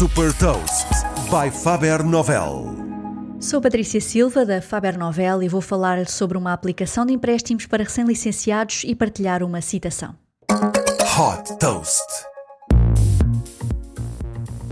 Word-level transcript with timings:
Super 0.00 0.32
Toast 0.38 0.88
by 1.28 1.50
Faber 1.50 2.02
Novel. 2.02 2.74
Sou 3.38 3.60
Patrícia 3.60 4.00
Silva 4.00 4.46
da 4.46 4.62
Faber 4.62 4.96
Novel 4.96 5.42
e 5.42 5.48
vou 5.48 5.60
falar 5.60 6.08
sobre 6.08 6.38
uma 6.38 6.54
aplicação 6.54 7.04
de 7.04 7.12
empréstimos 7.12 7.66
para 7.66 7.82
recém-licenciados 7.82 8.82
e 8.84 8.94
partilhar 8.94 9.42
uma 9.42 9.60
citação. 9.60 10.16
Hot 10.50 11.54
Toast. 11.58 12.29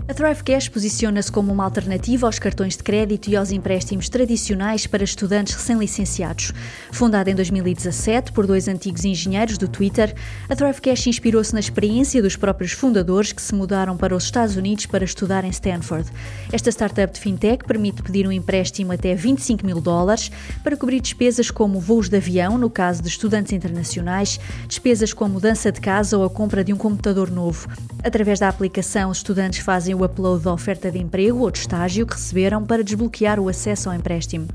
A 0.09 0.13
Thrive 0.15 0.43
Cash 0.43 0.69
posiciona-se 0.69 1.31
como 1.31 1.53
uma 1.53 1.63
alternativa 1.63 2.25
aos 2.25 2.39
cartões 2.39 2.75
de 2.75 2.81
crédito 2.81 3.29
e 3.29 3.35
aos 3.35 3.51
empréstimos 3.51 4.09
tradicionais 4.09 4.87
para 4.87 5.03
estudantes 5.03 5.53
recém-licenciados. 5.53 6.51
Fundada 6.91 7.29
em 7.29 7.35
2017 7.35 8.31
por 8.31 8.47
dois 8.47 8.67
antigos 8.67 9.05
engenheiros 9.05 9.55
do 9.59 9.67
Twitter, 9.67 10.15
a 10.49 10.55
Thrive 10.55 10.81
Cash 10.81 11.05
inspirou-se 11.05 11.53
na 11.53 11.59
experiência 11.59 12.23
dos 12.23 12.35
próprios 12.35 12.71
fundadores 12.71 13.31
que 13.31 13.39
se 13.39 13.53
mudaram 13.53 13.95
para 13.95 14.15
os 14.15 14.23
Estados 14.23 14.55
Unidos 14.55 14.87
para 14.87 15.05
estudar 15.05 15.45
em 15.45 15.51
Stanford. 15.51 16.09
Esta 16.51 16.71
startup 16.71 17.13
de 17.13 17.19
fintech 17.19 17.63
permite 17.63 18.01
pedir 18.01 18.25
um 18.25 18.31
empréstimo 18.31 18.91
até 18.91 19.13
25 19.13 19.63
mil 19.63 19.79
dólares 19.79 20.31
para 20.63 20.75
cobrir 20.75 21.01
despesas 21.01 21.51
como 21.51 21.79
voos 21.79 22.09
de 22.09 22.17
avião, 22.17 22.57
no 22.57 22.71
caso 22.71 23.03
de 23.03 23.09
estudantes 23.09 23.53
internacionais, 23.53 24.39
despesas 24.67 25.13
como 25.13 25.35
mudança 25.35 25.71
de 25.71 25.79
casa 25.79 26.17
ou 26.17 26.23
a 26.23 26.31
compra 26.31 26.63
de 26.63 26.73
um 26.73 26.77
computador 26.77 27.29
novo. 27.29 27.69
Através 28.03 28.39
da 28.39 28.49
aplicação, 28.49 29.11
os 29.11 29.17
estudantes 29.17 29.59
fazem 29.59 29.98
o 29.99 30.05
upload 30.05 30.43
da 30.43 30.53
oferta 30.53 30.89
de 30.89 30.99
emprego 30.99 31.39
ou 31.39 31.51
de 31.51 31.59
estágio 31.59 32.05
que 32.05 32.13
receberam 32.13 32.63
para 32.63 32.83
desbloquear 32.83 33.39
o 33.39 33.49
acesso 33.49 33.89
ao 33.89 33.95
empréstimo. 33.95 34.47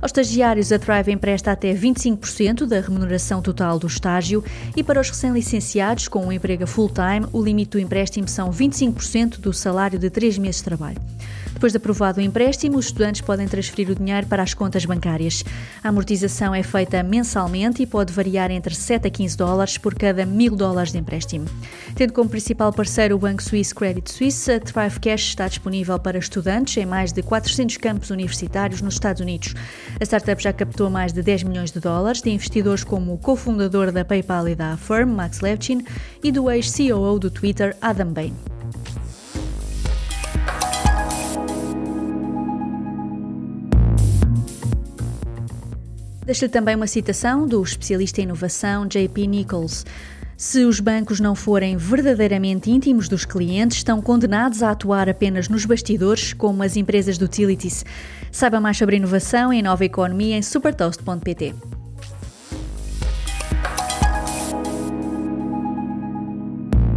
Aos 0.00 0.10
estagiários, 0.10 0.72
a 0.72 0.78
Thrive 0.78 1.12
empresta 1.12 1.52
até 1.52 1.74
25% 1.74 2.66
da 2.66 2.80
remuneração 2.80 3.42
total 3.42 3.78
do 3.78 3.86
estágio 3.86 4.42
e 4.76 4.82
para 4.82 5.00
os 5.00 5.08
recém-licenciados 5.08 6.08
com 6.08 6.26
um 6.26 6.32
emprego 6.32 6.66
full-time, 6.66 7.26
o 7.32 7.42
limite 7.42 7.72
do 7.72 7.80
empréstimo 7.80 8.28
são 8.28 8.50
25% 8.50 9.38
do 9.38 9.52
salário 9.52 9.98
de 9.98 10.10
3 10.10 10.38
meses 10.38 10.56
de 10.56 10.64
trabalho. 10.64 11.00
Depois 11.56 11.72
de 11.72 11.78
aprovado 11.78 12.20
o 12.20 12.22
empréstimo, 12.22 12.76
os 12.76 12.84
estudantes 12.84 13.22
podem 13.22 13.48
transferir 13.48 13.90
o 13.90 13.94
dinheiro 13.94 14.26
para 14.26 14.42
as 14.42 14.52
contas 14.52 14.84
bancárias. 14.84 15.42
A 15.82 15.88
amortização 15.88 16.54
é 16.54 16.62
feita 16.62 17.02
mensalmente 17.02 17.82
e 17.82 17.86
pode 17.86 18.12
variar 18.12 18.50
entre 18.50 18.74
7 18.74 19.08
a 19.08 19.10
15 19.10 19.38
dólares 19.38 19.78
por 19.78 19.94
cada 19.94 20.26
mil 20.26 20.54
dólares 20.54 20.92
de 20.92 20.98
empréstimo. 20.98 21.46
Tendo 21.94 22.12
como 22.12 22.28
principal 22.28 22.70
parceiro 22.74 23.16
o 23.16 23.18
banco 23.18 23.42
suíço 23.42 23.74
Credit 23.74 24.12
Suisse, 24.12 24.52
a 24.52 24.60
Thrive 24.60 24.85
Cash 25.00 25.28
está 25.28 25.48
disponível 25.48 25.98
para 25.98 26.18
estudantes 26.18 26.76
em 26.76 26.86
mais 26.86 27.12
de 27.12 27.22
400 27.22 27.76
campos 27.76 28.10
universitários 28.10 28.80
nos 28.80 28.94
Estados 28.94 29.20
Unidos. 29.20 29.54
A 30.00 30.04
startup 30.04 30.42
já 30.42 30.52
captou 30.52 30.88
mais 30.88 31.12
de 31.12 31.22
10 31.22 31.42
milhões 31.42 31.70
de 31.70 31.80
dólares 31.80 32.22
de 32.22 32.30
investidores 32.30 32.84
como 32.84 33.12
o 33.12 33.18
cofundador 33.18 33.90
da 33.90 34.04
PayPal 34.04 34.48
e 34.48 34.54
da 34.54 34.72
Affirm, 34.72 35.10
Max 35.10 35.40
Levchin, 35.40 35.84
e 36.22 36.30
do 36.30 36.50
ex-COO 36.50 37.18
do 37.18 37.30
Twitter, 37.30 37.76
Adam 37.82 38.12
Bain. 38.12 38.34
Deixo-lhe 46.26 46.50
também 46.50 46.74
uma 46.74 46.88
citação 46.88 47.46
do 47.46 47.62
especialista 47.62 48.20
em 48.20 48.24
inovação 48.24 48.84
JP 48.84 49.28
Nichols. 49.28 49.84
Se 50.36 50.66
os 50.66 50.80
bancos 50.80 51.18
não 51.18 51.34
forem 51.34 51.78
verdadeiramente 51.78 52.70
íntimos 52.70 53.08
dos 53.08 53.24
clientes, 53.24 53.78
estão 53.78 54.02
condenados 54.02 54.62
a 54.62 54.70
atuar 54.70 55.08
apenas 55.08 55.48
nos 55.48 55.64
bastidores, 55.64 56.34
como 56.34 56.62
as 56.62 56.76
empresas 56.76 57.16
de 57.16 57.24
utilities. 57.24 57.86
Saiba 58.30 58.60
mais 58.60 58.76
sobre 58.76 58.96
inovação 58.96 59.50
e 59.50 59.62
nova 59.62 59.84
economia 59.84 60.36
em 60.36 60.42
supertoast.pt. 60.42 61.54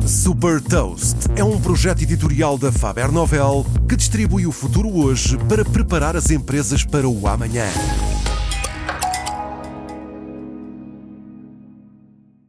Super 0.06 0.60
Toast 0.60 1.16
é 1.38 1.44
um 1.44 1.62
projeto 1.62 2.02
editorial 2.02 2.58
da 2.58 2.74
Faber 2.74 3.10
Novel 3.10 3.66
que 3.88 3.96
distribui 3.96 4.46
o 4.46 4.52
futuro 4.52 4.90
hoje 4.90 5.38
para 5.48 5.64
preparar 5.64 6.18
as 6.18 6.30
empresas 6.30 6.84
para 6.84 7.08
o 7.08 7.26
amanhã. 7.26 7.68